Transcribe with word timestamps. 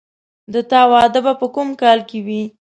د 0.53 0.55
تا 0.69 0.81
واده 0.91 1.19
به 1.25 1.33
په 1.41 1.47
کوم 1.55 1.69
کال 1.81 1.99
کې 2.09 2.19
وي 2.25 2.43